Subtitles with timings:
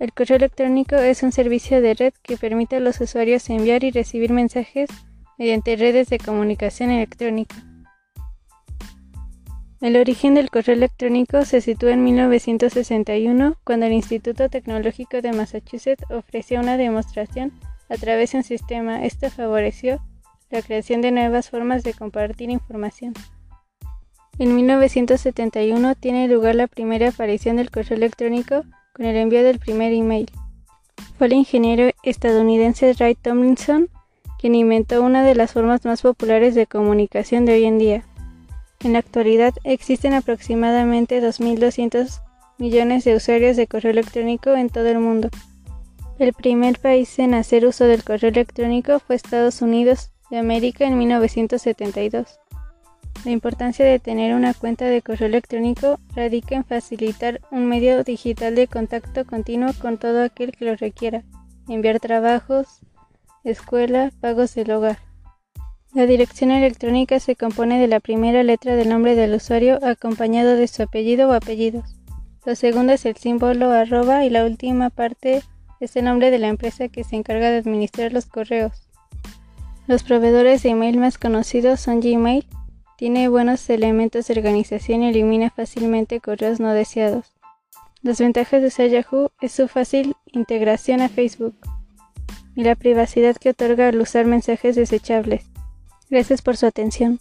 [0.00, 3.90] El correo electrónico es un servicio de red que permite a los usuarios enviar y
[3.90, 4.88] recibir mensajes
[5.36, 7.54] mediante redes de comunicación electrónica.
[9.82, 16.04] El origen del correo electrónico se sitúa en 1961, cuando el Instituto Tecnológico de Massachusetts
[16.10, 17.52] ofreció una demostración
[17.90, 19.04] a través de un sistema.
[19.04, 20.02] Esto favoreció
[20.48, 23.12] la creación de nuevas formas de compartir información.
[24.38, 28.64] En 1971 tiene lugar la primera aparición del correo electrónico
[29.00, 30.30] con el envío del primer email.
[31.16, 33.88] Fue el ingeniero estadounidense Ray Tomlinson
[34.38, 38.04] quien inventó una de las formas más populares de comunicación de hoy en día.
[38.80, 42.20] En la actualidad existen aproximadamente 2.200
[42.58, 45.30] millones de usuarios de correo electrónico en todo el mundo.
[46.18, 50.98] El primer país en hacer uso del correo electrónico fue Estados Unidos de América en
[50.98, 52.38] 1972.
[53.24, 58.54] La importancia de tener una cuenta de correo electrónico radica en facilitar un medio digital
[58.54, 61.22] de contacto continuo con todo aquel que lo requiera,
[61.68, 62.80] enviar trabajos,
[63.44, 64.98] escuela, pagos del hogar.
[65.92, 70.66] La dirección electrónica se compone de la primera letra del nombre del usuario acompañado de
[70.66, 71.96] su apellido o apellidos.
[72.46, 75.42] Lo segundo es el símbolo arroba y la última parte
[75.78, 78.88] es el nombre de la empresa que se encarga de administrar los correos.
[79.86, 82.46] Los proveedores de email más conocidos son Gmail,
[83.00, 87.32] tiene buenos elementos de organización y elimina fácilmente correos no deseados.
[88.02, 91.56] Las ventajas de usar Yahoo es su fácil integración a Facebook
[92.54, 95.46] y la privacidad que otorga al usar mensajes desechables.
[96.10, 97.20] Gracias por su atención.